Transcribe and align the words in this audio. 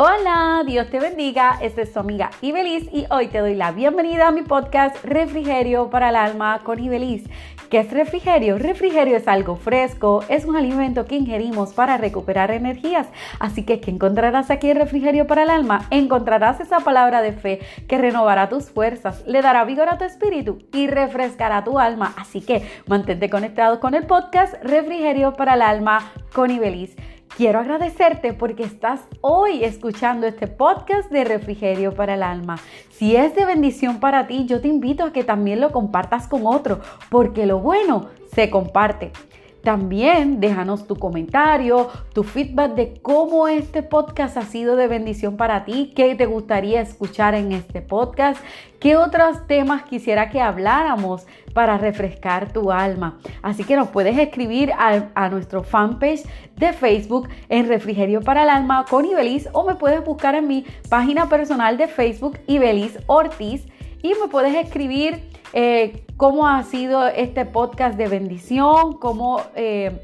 Hola, 0.00 0.62
Dios 0.64 0.88
te 0.90 1.00
bendiga. 1.00 1.58
Esta 1.60 1.82
es 1.82 1.92
tu 1.92 1.98
amiga 1.98 2.30
Ibeliz 2.40 2.88
y 2.92 3.06
hoy 3.10 3.26
te 3.26 3.38
doy 3.38 3.56
la 3.56 3.72
bienvenida 3.72 4.28
a 4.28 4.30
mi 4.30 4.42
podcast 4.42 4.94
Refrigerio 5.04 5.90
para 5.90 6.10
el 6.10 6.14
Alma 6.14 6.60
con 6.62 6.78
Ibeliz. 6.78 7.24
¿Qué 7.68 7.80
es 7.80 7.90
refrigerio? 7.90 8.58
Refrigerio 8.58 9.16
es 9.16 9.26
algo 9.26 9.56
fresco, 9.56 10.22
es 10.28 10.44
un 10.44 10.54
alimento 10.54 11.04
que 11.04 11.16
ingerimos 11.16 11.72
para 11.72 11.96
recuperar 11.96 12.52
energías. 12.52 13.08
Así 13.40 13.64
que, 13.64 13.80
¿qué 13.80 13.90
encontrarás 13.90 14.52
aquí 14.52 14.70
en 14.70 14.76
Refrigerio 14.76 15.26
para 15.26 15.42
el 15.42 15.50
Alma? 15.50 15.88
Encontrarás 15.90 16.60
esa 16.60 16.78
palabra 16.78 17.20
de 17.20 17.32
fe 17.32 17.58
que 17.88 17.98
renovará 17.98 18.48
tus 18.48 18.70
fuerzas, 18.70 19.24
le 19.26 19.42
dará 19.42 19.64
vigor 19.64 19.88
a 19.88 19.98
tu 19.98 20.04
espíritu 20.04 20.60
y 20.72 20.86
refrescará 20.86 21.64
tu 21.64 21.80
alma. 21.80 22.14
Así 22.16 22.40
que, 22.40 22.62
mantente 22.86 23.28
conectado 23.28 23.80
con 23.80 23.96
el 23.96 24.06
podcast 24.06 24.54
Refrigerio 24.62 25.32
para 25.32 25.54
el 25.54 25.62
Alma 25.62 26.12
con 26.32 26.52
Ibeliz. 26.52 26.94
Quiero 27.36 27.60
agradecerte 27.60 28.32
porque 28.32 28.64
estás 28.64 29.00
hoy 29.20 29.62
escuchando 29.62 30.26
este 30.26 30.48
podcast 30.48 31.10
de 31.10 31.24
Refrigerio 31.24 31.94
para 31.94 32.14
el 32.14 32.22
Alma. 32.22 32.58
Si 32.90 33.14
es 33.14 33.34
de 33.34 33.44
bendición 33.44 34.00
para 34.00 34.26
ti, 34.26 34.46
yo 34.46 34.60
te 34.60 34.68
invito 34.68 35.04
a 35.04 35.12
que 35.12 35.22
también 35.22 35.60
lo 35.60 35.70
compartas 35.70 36.26
con 36.26 36.46
otro, 36.46 36.80
porque 37.10 37.46
lo 37.46 37.60
bueno 37.60 38.08
se 38.34 38.50
comparte. 38.50 39.12
También 39.62 40.40
déjanos 40.40 40.86
tu 40.86 40.96
comentario, 40.96 41.88
tu 42.12 42.22
feedback 42.22 42.74
de 42.74 42.94
cómo 43.02 43.48
este 43.48 43.82
podcast 43.82 44.36
ha 44.36 44.42
sido 44.42 44.76
de 44.76 44.86
bendición 44.88 45.36
para 45.36 45.64
ti, 45.64 45.92
qué 45.94 46.14
te 46.14 46.26
gustaría 46.26 46.80
escuchar 46.80 47.34
en 47.34 47.52
este 47.52 47.82
podcast, 47.82 48.42
qué 48.80 48.96
otros 48.96 49.46
temas 49.46 49.82
quisiera 49.82 50.30
que 50.30 50.40
habláramos 50.40 51.26
para 51.52 51.76
refrescar 51.76 52.52
tu 52.52 52.70
alma. 52.70 53.18
Así 53.42 53.64
que 53.64 53.76
nos 53.76 53.88
puedes 53.88 54.16
escribir 54.16 54.72
a, 54.78 55.28
nuestro 55.28 55.62
fanpage 55.62 56.22
de 56.56 56.72
Facebook 56.72 57.28
en 57.48 57.68
Refrigerio 57.68 58.20
para 58.20 58.44
el 58.44 58.50
Alma 58.50 58.84
con 58.88 59.04
Ibeliz 59.04 59.48
o 59.52 59.66
me 59.66 59.74
puedes 59.74 60.04
buscar 60.04 60.34
en 60.34 60.46
mi 60.46 60.64
página 60.88 61.28
personal 61.28 61.76
de 61.76 61.88
Facebook 61.88 62.38
Ibeliz 62.46 62.98
Ortiz 63.06 63.66
y 64.02 64.14
me 64.20 64.28
puedes 64.30 64.54
escribir 64.54 65.28
eh, 65.52 66.04
cómo 66.16 66.46
ha 66.46 66.62
sido 66.62 67.06
este 67.06 67.44
podcast 67.44 67.96
de 67.96 68.08
bendición, 68.08 68.98
cómo, 68.98 69.42
eh, 69.54 70.02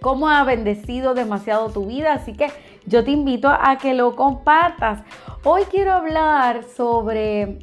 cómo 0.00 0.28
ha 0.28 0.42
bendecido 0.44 1.14
demasiado 1.14 1.70
tu 1.70 1.86
vida. 1.86 2.14
Así 2.14 2.32
que 2.32 2.48
yo 2.86 3.04
te 3.04 3.10
invito 3.10 3.48
a 3.48 3.78
que 3.78 3.94
lo 3.94 4.16
compartas. 4.16 5.02
Hoy 5.44 5.62
quiero 5.70 5.92
hablar 5.92 6.64
sobre 6.64 7.58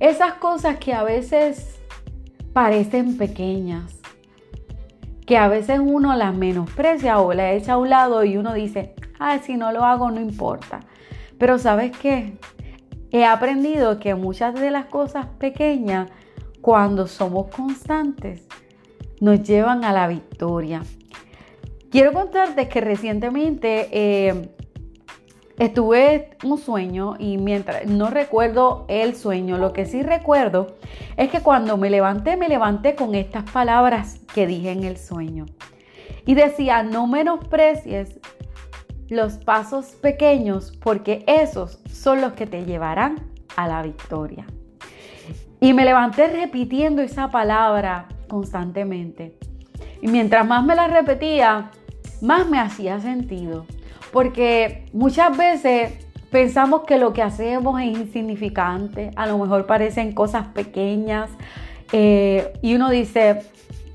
esas 0.00 0.34
cosas 0.34 0.78
que 0.78 0.92
a 0.92 1.02
veces 1.02 1.80
parecen 2.52 3.16
pequeñas, 3.16 4.00
que 5.26 5.36
a 5.36 5.48
veces 5.48 5.80
uno 5.82 6.16
las 6.16 6.34
menosprecia 6.34 7.20
o 7.20 7.32
las 7.34 7.54
echa 7.54 7.74
a 7.74 7.78
un 7.78 7.90
lado 7.90 8.24
y 8.24 8.36
uno 8.36 8.54
dice, 8.54 8.94
ah, 9.18 9.38
si 9.38 9.56
no 9.56 9.72
lo 9.72 9.84
hago 9.84 10.10
no 10.10 10.20
importa. 10.20 10.80
Pero 11.38 11.58
sabes 11.58 11.96
qué? 11.96 12.38
He 13.10 13.24
aprendido 13.24 13.98
que 13.98 14.14
muchas 14.14 14.54
de 14.54 14.70
las 14.70 14.86
cosas 14.86 15.26
pequeñas, 15.38 16.10
cuando 16.60 17.06
somos 17.06 17.48
constantes, 17.48 18.46
nos 19.20 19.42
llevan 19.42 19.84
a 19.84 19.92
la 19.92 20.08
victoria. 20.08 20.82
Quiero 21.90 22.12
contarte 22.12 22.68
que 22.68 22.80
recientemente 22.82 23.88
eh, 23.92 24.50
estuve 25.58 26.36
un 26.44 26.58
sueño 26.58 27.16
y 27.18 27.38
mientras 27.38 27.86
no 27.86 28.10
recuerdo 28.10 28.84
el 28.88 29.16
sueño, 29.16 29.56
lo 29.56 29.72
que 29.72 29.86
sí 29.86 30.02
recuerdo 30.02 30.76
es 31.16 31.30
que 31.30 31.40
cuando 31.40 31.78
me 31.78 31.88
levanté, 31.88 32.36
me 32.36 32.48
levanté 32.48 32.94
con 32.94 33.14
estas 33.14 33.50
palabras 33.50 34.20
que 34.34 34.46
dije 34.46 34.70
en 34.70 34.84
el 34.84 34.98
sueño. 34.98 35.46
Y 36.26 36.34
decía, 36.34 36.82
no 36.82 37.06
menosprecies 37.06 38.20
los 39.08 39.38
pasos 39.38 39.86
pequeños 40.00 40.76
porque 40.82 41.24
esos 41.26 41.80
son 41.90 42.20
los 42.20 42.32
que 42.32 42.46
te 42.46 42.64
llevarán 42.64 43.16
a 43.56 43.66
la 43.66 43.82
victoria. 43.82 44.46
Y 45.60 45.72
me 45.72 45.84
levanté 45.84 46.28
repitiendo 46.28 47.02
esa 47.02 47.30
palabra 47.30 48.06
constantemente. 48.28 49.36
Y 50.00 50.08
mientras 50.08 50.46
más 50.46 50.64
me 50.64 50.76
la 50.76 50.86
repetía, 50.86 51.70
más 52.20 52.48
me 52.48 52.60
hacía 52.60 53.00
sentido. 53.00 53.66
Porque 54.12 54.86
muchas 54.92 55.36
veces 55.36 56.06
pensamos 56.30 56.82
que 56.82 56.98
lo 56.98 57.12
que 57.12 57.22
hacemos 57.22 57.80
es 57.80 57.98
insignificante, 57.98 59.10
a 59.16 59.26
lo 59.26 59.38
mejor 59.38 59.66
parecen 59.66 60.12
cosas 60.12 60.46
pequeñas. 60.48 61.30
Eh, 61.92 62.52
y 62.62 62.74
uno 62.74 62.90
dice, 62.90 63.40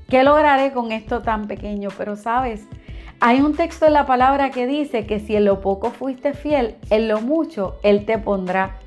¿qué 0.08 0.22
lograré 0.24 0.72
con 0.72 0.92
esto 0.92 1.22
tan 1.22 1.46
pequeño? 1.46 1.88
Pero 1.96 2.16
sabes, 2.16 2.66
hay 3.20 3.40
un 3.40 3.54
texto 3.54 3.86
en 3.86 3.92
la 3.92 4.06
palabra 4.06 4.50
que 4.50 4.66
dice 4.66 5.06
que 5.06 5.20
si 5.20 5.36
en 5.36 5.44
lo 5.44 5.60
poco 5.60 5.90
fuiste 5.90 6.34
fiel, 6.34 6.76
en 6.90 7.08
lo 7.08 7.20
mucho 7.20 7.76
Él 7.82 8.04
te 8.04 8.18
pondrá. 8.18 8.78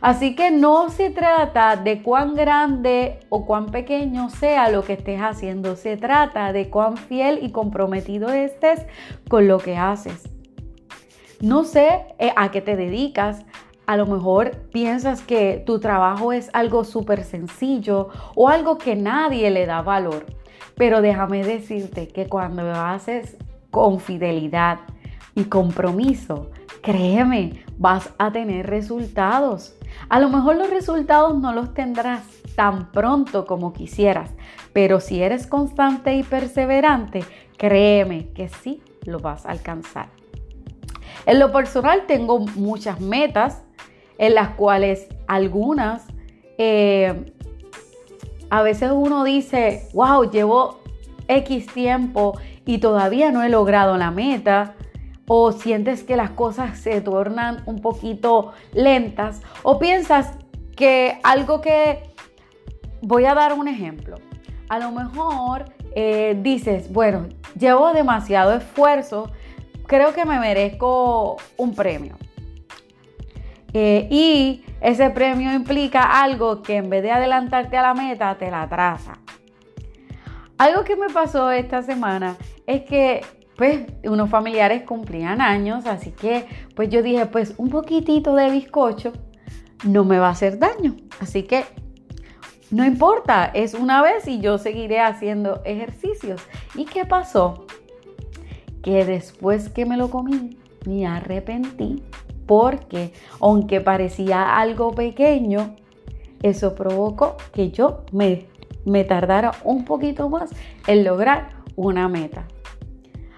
Así 0.00 0.34
que 0.34 0.50
no 0.50 0.90
se 0.90 1.08
trata 1.08 1.76
de 1.76 2.02
cuán 2.02 2.34
grande 2.34 3.20
o 3.30 3.46
cuán 3.46 3.66
pequeño 3.66 4.28
sea 4.28 4.68
lo 4.68 4.84
que 4.84 4.92
estés 4.92 5.20
haciendo, 5.20 5.76
se 5.76 5.96
trata 5.96 6.52
de 6.52 6.68
cuán 6.68 6.98
fiel 6.98 7.38
y 7.42 7.52
comprometido 7.52 8.28
estés 8.28 8.86
con 9.30 9.48
lo 9.48 9.58
que 9.58 9.78
haces. 9.78 10.28
No 11.40 11.64
sé 11.64 12.04
eh, 12.18 12.32
a 12.36 12.50
qué 12.50 12.60
te 12.60 12.76
dedicas, 12.76 13.46
a 13.86 13.96
lo 13.96 14.06
mejor 14.06 14.52
piensas 14.72 15.22
que 15.22 15.62
tu 15.64 15.78
trabajo 15.80 16.32
es 16.32 16.50
algo 16.52 16.84
súper 16.84 17.24
sencillo 17.24 18.08
o 18.34 18.48
algo 18.48 18.78
que 18.78 18.96
nadie 18.96 19.50
le 19.50 19.66
da 19.66 19.82
valor. 19.82 20.26
Pero 20.76 21.02
déjame 21.02 21.44
decirte 21.44 22.08
que 22.08 22.26
cuando 22.26 22.70
haces 22.72 23.36
con 23.74 23.98
fidelidad 23.98 24.78
y 25.34 25.46
compromiso, 25.46 26.52
créeme, 26.80 27.64
vas 27.76 28.14
a 28.18 28.30
tener 28.30 28.68
resultados. 28.68 29.74
A 30.08 30.20
lo 30.20 30.28
mejor 30.28 30.54
los 30.54 30.70
resultados 30.70 31.36
no 31.40 31.52
los 31.52 31.74
tendrás 31.74 32.22
tan 32.54 32.92
pronto 32.92 33.46
como 33.46 33.72
quisieras, 33.72 34.30
pero 34.72 35.00
si 35.00 35.20
eres 35.20 35.48
constante 35.48 36.14
y 36.14 36.22
perseverante, 36.22 37.24
créeme 37.56 38.28
que 38.28 38.48
sí 38.48 38.80
lo 39.06 39.18
vas 39.18 39.44
a 39.44 39.50
alcanzar. 39.50 40.06
En 41.26 41.40
lo 41.40 41.50
personal 41.50 42.04
tengo 42.06 42.38
muchas 42.38 43.00
metas, 43.00 43.64
en 44.18 44.36
las 44.36 44.50
cuales 44.50 45.08
algunas, 45.26 46.06
eh, 46.58 47.34
a 48.50 48.62
veces 48.62 48.92
uno 48.94 49.24
dice, 49.24 49.88
wow, 49.94 50.30
llevo 50.30 50.78
X 51.26 51.66
tiempo 51.66 52.38
y 52.66 52.78
todavía 52.78 53.30
no 53.30 53.42
he 53.42 53.48
logrado 53.48 53.96
la 53.96 54.10
meta, 54.10 54.74
o 55.26 55.52
sientes 55.52 56.02
que 56.02 56.16
las 56.16 56.30
cosas 56.30 56.78
se 56.78 57.00
tornan 57.00 57.62
un 57.66 57.80
poquito 57.80 58.52
lentas, 58.72 59.42
o 59.62 59.78
piensas 59.78 60.32
que 60.76 61.18
algo 61.22 61.60
que... 61.60 62.10
Voy 63.06 63.26
a 63.26 63.34
dar 63.34 63.52
un 63.52 63.68
ejemplo. 63.68 64.16
A 64.70 64.78
lo 64.78 64.90
mejor 64.90 65.66
eh, 65.94 66.38
dices, 66.40 66.90
bueno, 66.90 67.26
llevo 67.58 67.92
demasiado 67.92 68.54
esfuerzo, 68.54 69.30
creo 69.86 70.14
que 70.14 70.24
me 70.24 70.38
merezco 70.38 71.36
un 71.58 71.74
premio. 71.74 72.16
Eh, 73.74 74.08
y 74.10 74.64
ese 74.80 75.10
premio 75.10 75.52
implica 75.52 76.22
algo 76.22 76.62
que 76.62 76.76
en 76.76 76.88
vez 76.88 77.02
de 77.02 77.10
adelantarte 77.10 77.76
a 77.76 77.82
la 77.82 77.94
meta, 77.94 78.36
te 78.38 78.50
la 78.50 78.62
atrasa. 78.62 79.18
Algo 80.58 80.84
que 80.84 80.96
me 80.96 81.08
pasó 81.08 81.50
esta 81.50 81.82
semana 81.82 82.36
es 82.66 82.82
que 82.82 83.22
pues 83.56 83.82
unos 84.04 84.30
familiares 84.30 84.82
cumplían 84.82 85.40
años, 85.40 85.86
así 85.86 86.10
que 86.10 86.46
pues 86.74 86.88
yo 86.88 87.02
dije, 87.02 87.26
pues 87.26 87.54
un 87.56 87.70
poquitito 87.70 88.34
de 88.34 88.50
bizcocho 88.50 89.12
no 89.84 90.04
me 90.04 90.18
va 90.18 90.28
a 90.28 90.32
hacer 90.32 90.58
daño. 90.58 90.96
Así 91.20 91.44
que 91.44 91.64
no 92.70 92.84
importa, 92.84 93.46
es 93.54 93.74
una 93.74 94.02
vez 94.02 94.26
y 94.26 94.40
yo 94.40 94.58
seguiré 94.58 95.00
haciendo 95.00 95.62
ejercicios. 95.64 96.40
¿Y 96.74 96.86
qué 96.86 97.04
pasó? 97.04 97.66
Que 98.82 99.04
después 99.04 99.68
que 99.68 99.86
me 99.86 99.96
lo 99.96 100.10
comí, 100.10 100.58
me 100.86 101.06
arrepentí 101.06 102.02
porque 102.46 103.12
aunque 103.40 103.80
parecía 103.80 104.58
algo 104.58 104.92
pequeño, 104.92 105.76
eso 106.42 106.74
provocó 106.74 107.36
que 107.52 107.70
yo 107.70 108.04
me 108.12 108.46
me 108.84 109.04
tardara 109.04 109.52
un 109.64 109.84
poquito 109.84 110.28
más 110.28 110.50
en 110.86 111.04
lograr 111.04 111.50
una 111.76 112.08
meta. 112.08 112.46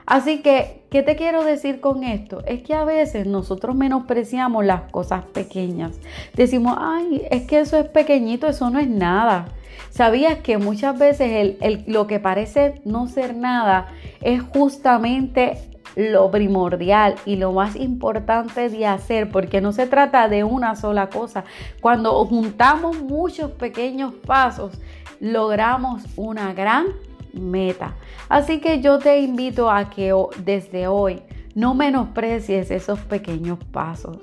Así 0.07 0.41
que, 0.41 0.85
¿qué 0.89 1.03
te 1.03 1.17
quiero 1.17 1.43
decir 1.45 1.81
con 1.81 2.05
esto? 2.05 2.45
Es 2.47 2.63
que 2.63 2.75
a 2.75 2.85
veces 2.85 3.27
nosotros 3.27 3.75
menospreciamos 3.75 4.65
las 4.65 4.83
cosas 4.93 5.25
pequeñas. 5.25 5.99
Decimos, 6.35 6.77
ay, 6.79 7.27
es 7.31 7.43
que 7.43 7.59
eso 7.59 7.77
es 7.77 7.89
pequeñito, 7.89 8.47
eso 8.47 8.71
no 8.71 8.79
es 8.79 8.89
nada. 8.89 9.47
¿Sabías 9.91 10.39
que 10.39 10.59
muchas 10.59 10.97
veces 10.97 11.57
lo 11.87 12.07
que 12.07 12.21
parece 12.21 12.81
no 12.85 13.09
ser 13.09 13.35
nada 13.35 13.89
es 14.21 14.43
justamente 14.43 15.59
lo 15.97 16.31
primordial 16.31 17.17
y 17.25 17.37
lo 17.37 17.53
más 17.53 17.75
importante 17.75 18.69
de 18.69 18.87
hacer, 18.87 19.31
porque 19.31 19.61
no 19.61 19.73
se 19.73 19.87
trata 19.87 20.29
de 20.29 20.45
una 20.45 20.77
sola 20.77 21.09
cosa. 21.09 21.45
Cuando 21.81 22.25
juntamos 22.27 23.01
muchos 23.01 23.51
pequeños 23.53 24.13
pasos, 24.15 24.79
logramos 25.21 26.03
una 26.17 26.53
gran 26.55 26.87
meta. 27.33 27.95
Así 28.29 28.61
que 28.61 28.81
yo 28.81 28.99
te 28.99 29.21
invito 29.21 29.71
a 29.71 29.91
que 29.91 30.15
desde 30.45 30.87
hoy 30.89 31.23
no 31.55 31.75
menosprecies 31.75 32.71
esos 32.71 32.99
pequeños 33.01 33.59
pasos. 33.73 34.19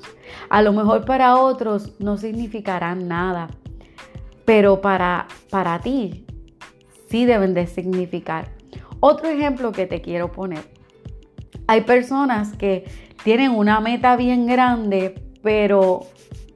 A 0.49 0.61
lo 0.61 0.73
mejor 0.73 1.05
para 1.05 1.37
otros 1.37 1.93
no 1.99 2.17
significarán 2.17 3.07
nada, 3.07 3.49
pero 4.45 4.81
para, 4.81 5.27
para 5.49 5.79
ti 5.79 6.25
sí 7.09 7.25
deben 7.25 7.53
de 7.53 7.67
significar. 7.67 8.51
Otro 8.99 9.29
ejemplo 9.29 9.71
que 9.71 9.85
te 9.85 10.01
quiero 10.01 10.31
poner. 10.31 10.63
Hay 11.67 11.81
personas 11.81 12.53
que 12.53 12.85
tienen 13.23 13.51
una 13.51 13.79
meta 13.79 14.15
bien 14.15 14.45
grande, 14.45 15.15
pero 15.41 16.01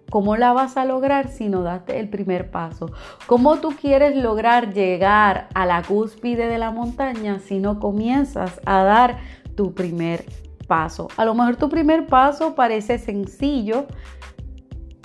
¿Cómo 0.10 0.38
la 0.38 0.54
vas 0.54 0.78
a 0.78 0.86
lograr 0.86 1.28
si 1.28 1.50
no 1.50 1.64
das 1.64 1.82
el 1.88 2.10
primer 2.10 2.50
paso? 2.50 2.92
¿Cómo 3.26 3.58
tú 3.58 3.74
quieres 3.80 4.16
lograr 4.16 4.74
llegar 4.74 5.50
a 5.54 5.66
la 5.66 5.84
cúspide 5.84 6.48
de 6.48 6.58
la 6.58 6.72
montaña 6.72 7.40
si 7.40 7.60
no 7.60 7.80
comienzas 7.80 8.62
a 8.66 8.84
dar 8.84 9.18
tu 9.56 9.74
primer 9.74 10.24
paso? 10.68 11.10
A 11.18 11.26
lo 11.26 11.36
mejor 11.36 11.58
tu 11.58 11.68
primer 11.68 12.08
paso 12.08 12.56
parece 12.56 13.00
sencillo, 13.00 13.88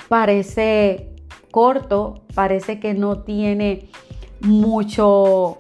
parece 0.09 1.17
corto, 1.51 2.23
parece 2.35 2.79
que 2.79 2.95
no 2.95 3.23
tiene 3.25 3.91
mucho 4.41 5.59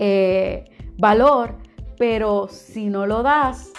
eh, 0.00 0.64
valor, 0.98 1.54
pero 1.96 2.48
si 2.48 2.86
no 2.86 3.06
lo 3.06 3.22
das, 3.22 3.72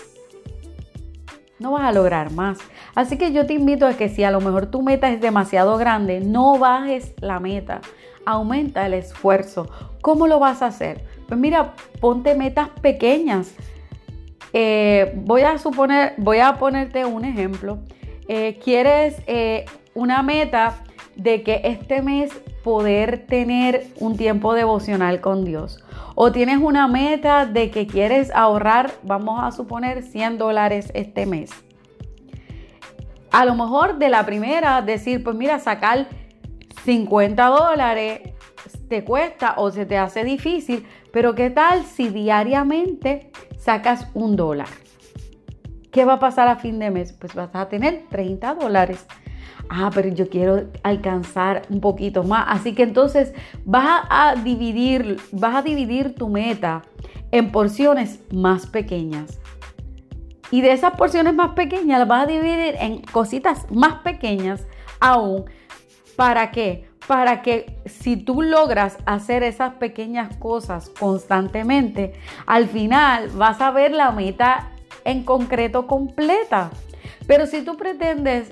no 1.59 1.71
vas 1.71 1.83
a 1.83 1.91
lograr 1.91 2.31
más. 2.31 2.59
Así 2.95 3.17
que 3.17 3.31
yo 3.31 3.45
te 3.45 3.53
invito 3.53 3.85
a 3.85 3.93
que 3.93 4.09
si 4.09 4.23
a 4.23 4.31
lo 4.31 4.41
mejor 4.41 4.67
tu 4.67 4.81
meta 4.81 5.09
es 5.11 5.21
demasiado 5.21 5.77
grande, 5.77 6.19
no 6.19 6.57
bajes 6.57 7.13
la 7.21 7.39
meta, 7.39 7.81
aumenta 8.25 8.85
el 8.85 8.93
esfuerzo. 8.93 9.69
¿Cómo 10.01 10.27
lo 10.27 10.39
vas 10.39 10.61
a 10.61 10.67
hacer? 10.67 11.03
Pues 11.27 11.39
mira, 11.39 11.73
ponte 11.99 12.35
metas 12.35 12.69
pequeñas. 12.81 13.55
Eh, 14.53 15.13
voy 15.15 15.41
a 15.41 15.57
suponer, 15.57 16.13
voy 16.17 16.39
a 16.39 16.55
ponerte 16.55 17.05
un 17.05 17.25
ejemplo. 17.25 17.79
Eh, 18.27 18.59
¿Quieres 18.63 19.21
eh, 19.27 19.65
una 19.93 20.23
meta 20.23 20.83
de 21.15 21.43
que 21.43 21.61
este 21.63 22.01
mes 22.01 22.31
poder 22.63 23.25
tener 23.25 23.87
un 23.99 24.17
tiempo 24.17 24.53
devocional 24.53 25.21
con 25.21 25.45
Dios? 25.45 25.83
O 26.19 26.31
tienes 26.31 26.57
una 26.57 26.87
meta 26.87 27.45
de 27.45 27.69
que 27.69 27.85
quieres 27.85 28.31
ahorrar, 28.33 28.91
vamos 29.03 29.39
a 29.39 29.51
suponer, 29.51 30.01
100 30.01 30.39
dólares 30.39 30.89
este 30.95 31.27
mes. 31.27 31.51
A 33.29 33.45
lo 33.45 33.53
mejor 33.53 33.99
de 33.99 34.09
la 34.09 34.25
primera 34.25 34.81
decir, 34.81 35.23
pues 35.23 35.35
mira, 35.35 35.59
sacar 35.59 36.07
50 36.85 37.45
dólares 37.45 38.21
te 38.89 39.03
cuesta 39.03 39.53
o 39.57 39.69
se 39.69 39.85
te 39.85 39.99
hace 39.99 40.23
difícil, 40.23 40.87
pero 41.13 41.35
¿qué 41.35 41.51
tal 41.51 41.85
si 41.85 42.09
diariamente 42.09 43.29
sacas 43.59 44.07
un 44.15 44.35
dólar? 44.35 44.69
¿Qué 45.91 46.03
va 46.03 46.13
a 46.13 46.19
pasar 46.19 46.47
a 46.47 46.55
fin 46.55 46.79
de 46.79 46.89
mes? 46.89 47.13
Pues 47.13 47.35
vas 47.35 47.51
a 47.53 47.69
tener 47.69 48.05
30 48.09 48.55
dólares 48.55 49.05
ah, 49.69 49.89
pero 49.93 50.09
yo 50.09 50.29
quiero 50.29 50.65
alcanzar 50.83 51.63
un 51.69 51.81
poquito 51.81 52.23
más. 52.23 52.45
Así 52.47 52.73
que 52.73 52.83
entonces 52.83 53.33
vas 53.65 54.05
a 54.09 54.35
dividir, 54.35 55.17
vas 55.31 55.55
a 55.55 55.61
dividir 55.61 56.15
tu 56.15 56.29
meta 56.29 56.83
en 57.31 57.51
porciones 57.51 58.19
más 58.31 58.67
pequeñas. 58.67 59.39
Y 60.49 60.61
de 60.61 60.71
esas 60.71 60.93
porciones 60.93 61.33
más 61.33 61.53
pequeñas 61.53 61.99
las 61.99 62.07
vas 62.07 62.23
a 62.23 62.27
dividir 62.27 62.75
en 62.79 63.01
cositas 63.01 63.69
más 63.71 63.95
pequeñas 64.01 64.65
aún. 64.99 65.45
¿Para 66.15 66.51
qué? 66.51 66.87
Para 67.05 67.41
que 67.41 67.79
si 67.85 68.17
tú 68.17 68.41
logras 68.41 68.97
hacer 69.05 69.43
esas 69.43 69.73
pequeñas 69.75 70.35
cosas 70.37 70.89
constantemente, 70.89 72.13
al 72.45 72.67
final 72.67 73.29
vas 73.29 73.61
a 73.61 73.71
ver 73.71 73.91
la 73.91 74.11
meta 74.11 74.71
en 75.03 75.23
concreto 75.23 75.87
completa. 75.87 76.69
Pero 77.27 77.45
si 77.45 77.61
tú 77.61 77.77
pretendes 77.77 78.49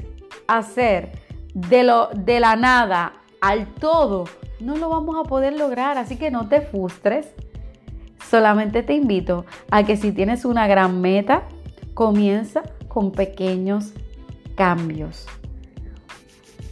hacer 0.48 1.12
de, 1.54 1.84
lo, 1.84 2.10
de 2.14 2.40
la 2.40 2.56
nada 2.56 3.14
al 3.42 3.68
todo, 3.68 4.26
no 4.60 4.76
lo 4.78 4.90
vamos 4.90 5.16
a 5.18 5.28
poder 5.28 5.58
lograr. 5.58 5.98
Así 5.98 6.18
que 6.18 6.32
no 6.32 6.48
te 6.48 6.62
frustres. 6.62 7.28
Solamente 8.30 8.84
te 8.84 8.94
invito 8.94 9.46
a 9.70 9.84
que 9.84 9.98
si 9.98 10.12
tienes 10.12 10.46
una 10.46 10.68
gran 10.68 11.02
meta, 11.02 11.44
comienza 11.94 12.64
con 12.88 13.12
pequeños 13.12 13.94
cambios. 14.56 15.28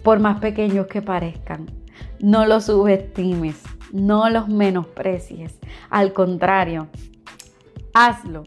Por 0.03 0.19
más 0.19 0.39
pequeños 0.39 0.87
que 0.87 1.01
parezcan. 1.01 1.67
No 2.19 2.45
los 2.45 2.65
subestimes, 2.65 3.61
no 3.91 4.29
los 4.29 4.47
menosprecies. 4.47 5.59
Al 5.89 6.13
contrario, 6.13 6.87
hazlo 7.93 8.45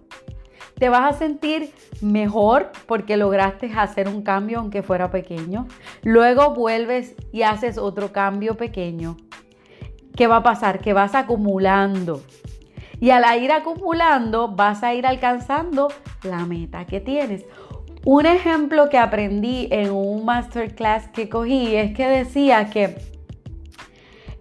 te 0.79 0.89
vas 0.89 1.15
a 1.15 1.19
sentir 1.19 1.73
mejor 2.01 2.71
porque 2.87 3.17
lograste 3.17 3.73
hacer 3.75 4.09
un 4.09 4.23
cambio 4.23 4.59
aunque 4.59 4.83
fuera 4.83 5.11
pequeño. 5.11 5.67
Luego 6.03 6.55
vuelves 6.55 7.15
y 7.33 7.43
haces 7.43 7.79
otro 7.79 8.13
cambio 8.13 8.57
pequeño. 8.57 9.17
¿Qué 10.15 10.27
va 10.27 10.37
a 10.37 10.43
pasar? 10.43 10.81
Que 10.81 10.93
vas 10.93 11.15
acumulando. 11.15 12.23
Y 13.01 13.11
al 13.11 13.43
ir 13.43 13.53
acumulando 13.53 14.49
vas 14.49 14.83
a 14.83 14.95
ir 14.95 15.07
alcanzando 15.07 15.89
la 16.23 16.45
meta 16.45 16.87
que 16.87 17.01
tienes. 17.01 17.45
Un 18.05 18.27
ejemplo 18.27 18.89
que 18.89 18.99
aprendí 18.99 19.69
en 19.71 19.91
un 19.91 20.25
masterclass 20.25 21.09
que 21.09 21.29
cogí 21.29 21.75
es 21.75 21.95
que 21.95 22.07
decía 22.07 22.71
que 22.71 22.97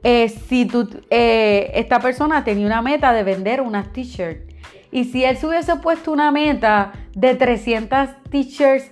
eh, 0.04 0.30
si 0.30 0.70
eh, 1.10 1.72
esta 1.74 2.00
persona 2.00 2.44
tenía 2.44 2.68
una 2.68 2.81
meta 2.81 3.12
de 3.12 3.24
vender 3.24 3.62
unas 3.62 3.92
t-shirts 3.92 4.55
y 4.95 5.03
si 5.03 5.25
él 5.25 5.36
se 5.36 5.45
hubiese 5.45 5.75
puesto 5.75 6.09
una 6.13 6.31
meta 6.31 6.94
de 7.13 7.36
300 7.36 8.12
t-shirts, 8.30 8.89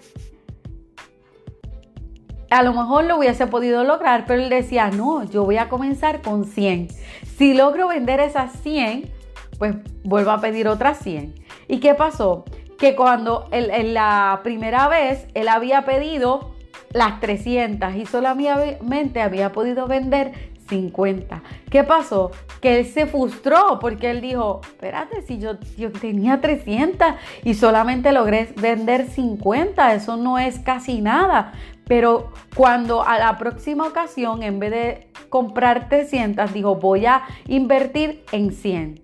a 2.49 2.61
lo 2.61 2.73
mejor 2.73 3.05
lo 3.05 3.19
hubiese 3.19 3.47
podido 3.47 3.85
lograr, 3.85 4.25
pero 4.27 4.43
él 4.43 4.49
decía, 4.49 4.91
no, 4.91 5.23
yo 5.23 5.45
voy 5.45 5.55
a 5.55 5.69
comenzar 5.69 6.21
con 6.21 6.43
100. 6.43 6.89
Si 7.37 7.53
logro 7.53 7.87
vender 7.87 8.19
esas 8.19 8.51
100, 8.63 9.13
pues 9.57 9.75
vuelvo 10.03 10.31
a 10.31 10.41
pedir 10.41 10.67
otras 10.67 10.97
100. 10.97 11.35
¿Y 11.69 11.79
qué 11.79 11.93
pasó? 11.93 12.43
Que 12.77 12.97
cuando 12.97 13.47
en 13.53 13.93
la 13.93 14.41
primera 14.43 14.89
vez 14.89 15.27
él 15.35 15.47
había 15.47 15.85
pedido 15.85 16.53
las 16.91 17.21
300 17.21 17.95
y 17.95 18.05
solamente 18.05 19.21
había 19.21 19.53
podido 19.53 19.87
vender 19.87 20.52
50. 20.67 21.41
¿Qué 21.69 21.83
pasó? 21.83 22.31
Que 22.61 22.79
él 22.79 22.85
se 22.85 23.05
frustró 23.05 23.79
porque 23.79 24.09
él 24.09 24.21
dijo, 24.21 24.61
espérate, 24.63 25.21
si 25.21 25.39
yo, 25.39 25.53
yo 25.77 25.91
tenía 25.91 26.41
300 26.41 27.15
y 27.43 27.53
solamente 27.53 28.11
logré 28.11 28.53
vender 28.55 29.07
50, 29.09 29.93
eso 29.93 30.17
no 30.17 30.39
es 30.39 30.59
casi 30.59 31.01
nada. 31.01 31.53
Pero 31.85 32.31
cuando 32.55 33.03
a 33.03 33.17
la 33.17 33.37
próxima 33.37 33.85
ocasión, 33.85 34.41
en 34.43 34.59
vez 34.59 34.71
de 34.71 35.07
comprar 35.29 35.89
300, 35.89 36.53
dijo, 36.53 36.75
voy 36.75 37.05
a 37.05 37.23
invertir 37.47 38.23
en 38.31 38.51
100. 38.51 39.01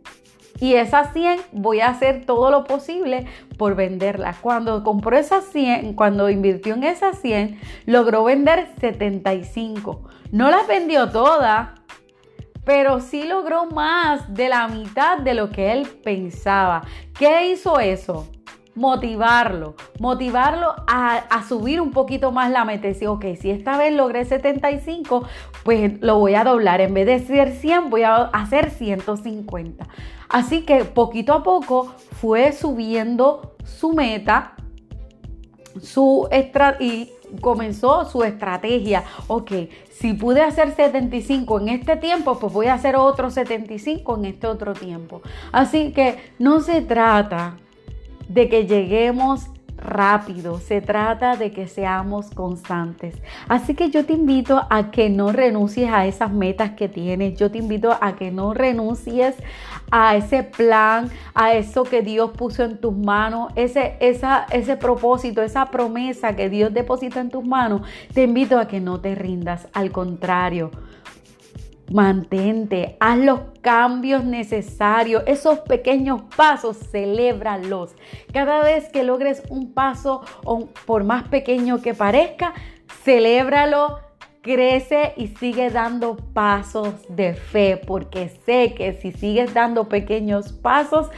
Y 0.59 0.73
esas 0.73 1.13
100 1.13 1.39
voy 1.51 1.79
a 1.79 1.89
hacer 1.89 2.25
todo 2.25 2.51
lo 2.51 2.65
posible 2.65 3.25
por 3.57 3.75
venderlas. 3.75 4.37
Cuando 4.39 4.83
compró 4.83 5.17
esas 5.17 5.45
100, 5.45 5.93
cuando 5.93 6.29
invirtió 6.29 6.73
en 6.73 6.83
esas 6.83 7.19
100, 7.19 7.59
logró 7.85 8.23
vender 8.23 8.69
75. 8.79 10.03
No 10.31 10.49
las 10.49 10.67
vendió 10.67 11.09
todas, 11.09 11.69
pero 12.65 12.99
sí 12.99 13.23
logró 13.23 13.65
más 13.65 14.33
de 14.33 14.49
la 14.49 14.67
mitad 14.67 15.19
de 15.19 15.33
lo 15.33 15.49
que 15.49 15.71
él 15.71 15.87
pensaba. 16.03 16.83
¿Qué 17.17 17.49
hizo 17.49 17.79
eso? 17.79 18.27
Motivarlo, 18.79 19.75
motivarlo 19.99 20.73
a, 20.87 21.43
subir 21.45 21.81
un 21.81 21.91
poquito 21.91 22.31
más 22.31 22.49
la 22.49 22.63
meta. 22.63 22.87
Decir, 22.87 23.09
ok, 23.09 23.25
si 23.37 23.51
esta 23.51 23.77
vez 23.77 23.93
logré 23.93 24.23
75, 24.23 25.25
pues 25.65 26.01
lo 26.01 26.17
voy 26.17 26.35
a 26.35 26.45
doblar. 26.45 26.79
En 26.79 26.93
vez 26.93 27.05
de 27.05 27.19
ser 27.19 27.51
100, 27.51 27.89
voy 27.89 28.03
a 28.03 28.15
hacer 28.15 28.71
150. 28.71 29.85
Así 30.29 30.61
que 30.61 30.85
poquito 30.85 31.33
a 31.33 31.43
poco 31.43 31.93
fue 32.21 32.53
subiendo 32.53 33.57
su 33.65 33.91
meta, 33.91 34.53
su 35.81 36.29
y 36.79 37.09
comenzó 37.41 38.05
su 38.05 38.23
estrategia. 38.23 39.03
Ok, 39.27 39.51
si 39.91 40.13
pude 40.13 40.41
hacer 40.41 40.73
75 40.73 41.59
en 41.59 41.67
este 41.67 41.97
tiempo, 41.97 42.39
pues 42.39 42.53
voy 42.53 42.67
a 42.67 42.75
hacer 42.75 42.95
otro 42.95 43.29
75 43.29 44.15
en 44.15 44.25
este 44.25 44.47
otro 44.47 44.73
tiempo. 44.73 45.21
Así 45.51 45.91
que 45.91 46.31
no 46.39 46.61
se 46.61 46.81
trata 46.81 47.57
de 48.29 48.47
que 48.47 48.65
lleguemos 48.65 49.49
rápido, 49.81 50.59
se 50.59 50.81
trata 50.81 51.35
de 51.35 51.51
que 51.51 51.67
seamos 51.67 52.29
constantes. 52.31 53.15
Así 53.47 53.75
que 53.75 53.89
yo 53.89 54.05
te 54.05 54.13
invito 54.13 54.61
a 54.69 54.91
que 54.91 55.09
no 55.09 55.31
renuncies 55.31 55.89
a 55.89 56.05
esas 56.05 56.31
metas 56.31 56.71
que 56.71 56.89
tienes, 56.89 57.39
yo 57.39 57.49
te 57.49 57.57
invito 57.57 57.97
a 57.99 58.15
que 58.15 58.31
no 58.31 58.53
renuncies 58.53 59.35
a 59.91 60.15
ese 60.15 60.43
plan, 60.43 61.09
a 61.33 61.53
eso 61.53 61.83
que 61.83 62.01
Dios 62.01 62.31
puso 62.31 62.63
en 62.63 62.77
tus 62.77 62.95
manos, 62.95 63.51
ese, 63.55 63.95
esa, 63.99 64.45
ese 64.51 64.77
propósito, 64.77 65.41
esa 65.41 65.65
promesa 65.67 66.35
que 66.35 66.49
Dios 66.49 66.73
deposita 66.73 67.19
en 67.21 67.29
tus 67.29 67.45
manos. 67.45 67.81
Te 68.13 68.23
invito 68.23 68.59
a 68.59 68.67
que 68.67 68.79
no 68.79 68.99
te 68.99 69.15
rindas, 69.15 69.67
al 69.73 69.91
contrario. 69.91 70.71
Mantente, 71.91 72.97
haz 72.99 73.17
los 73.17 73.39
cambios 73.61 74.23
necesarios, 74.23 75.23
esos 75.25 75.59
pequeños 75.59 76.21
pasos, 76.35 76.77
celébralos. 76.91 77.95
Cada 78.31 78.61
vez 78.61 78.89
que 78.89 79.03
logres 79.03 79.41
un 79.49 79.73
paso, 79.73 80.21
o 80.43 80.67
por 80.85 81.03
más 81.03 81.27
pequeño 81.29 81.81
que 81.81 81.95
parezca, 81.95 82.53
celébralo, 83.03 83.99
crece 84.41 85.13
y 85.17 85.27
sigue 85.27 85.69
dando 85.69 86.15
pasos 86.15 86.93
de 87.09 87.33
fe, 87.33 87.81
porque 87.85 88.29
sé 88.45 88.73
que 88.75 88.93
si 88.93 89.11
sigues 89.11 89.53
dando 89.53 89.89
pequeños 89.89 90.53
pasos, 90.53 91.09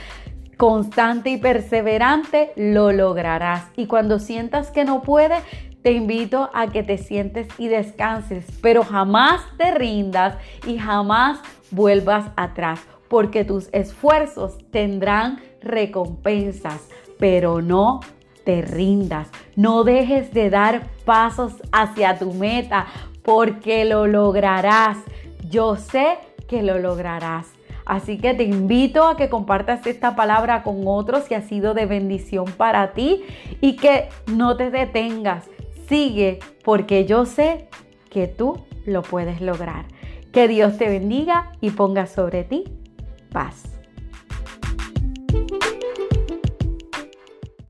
constante 0.58 1.32
y 1.32 1.38
perseverante, 1.38 2.52
lo 2.56 2.92
lograrás. 2.92 3.66
Y 3.76 3.88
cuando 3.88 4.20
sientas 4.20 4.72
que 4.72 4.86
no 4.86 5.02
puedes, 5.02 5.44
te 5.82 5.92
invito 5.92 6.50
a 6.54 6.68
que 6.68 6.84
te 6.84 6.98
sientes 6.98 7.48
y 7.58 7.68
descanses, 7.68 8.46
pero 8.62 8.84
jamás 8.84 9.42
te 9.58 9.72
rindas 9.72 10.38
y 10.68 10.78
jamás 10.78 11.40
vuelvas 11.72 12.32
atrás, 12.36 12.82
porque 13.08 13.44
tus 13.44 13.70
esfuerzos 13.72 14.58
tendrán 14.72 15.40
recompensas, 15.62 16.88
pero 17.18 17.62
no 17.62 18.02
te 18.44 18.62
rindas, 18.62 19.30
no 19.56 19.84
dejes 19.84 20.34
de 20.34 20.50
dar 20.50 20.88
pasos 21.06 21.54
hacia 21.72 22.18
tu 22.18 22.34
meta, 22.34 22.88
porque 23.24 23.86
lo 23.86 24.08
lograrás. 24.08 24.98
Yo 25.50 25.76
sé 25.76 26.18
que 26.48 26.64
lo 26.64 26.80
lograrás. 26.80 27.48
Así 27.86 28.18
que 28.18 28.34
te 28.34 28.44
invito 28.44 29.04
a 29.06 29.18
que 29.18 29.30
compartas 29.30 29.86
esta 29.86 30.16
palabra 30.16 30.64
con 30.64 30.84
otros 30.86 31.26
si 31.26 31.34
ha 31.34 31.42
sido 31.42 31.74
de 31.74 31.86
bendición 31.86 32.46
para 32.46 32.94
ti 32.94 33.24
y 33.60 33.76
que 33.76 34.08
no 34.28 34.56
te 34.56 34.70
detengas, 34.70 35.50
Sigue 35.92 36.40
porque 36.64 37.04
yo 37.06 37.26
sé 37.26 37.68
que 38.10 38.26
tú 38.26 38.64
lo 38.86 39.02
puedes 39.02 39.42
lograr. 39.42 39.84
Que 40.32 40.48
Dios 40.48 40.78
te 40.78 40.88
bendiga 40.88 41.52
y 41.60 41.72
ponga 41.72 42.08
sobre 42.08 42.46
ti 42.46 42.64
paz. 43.30 43.81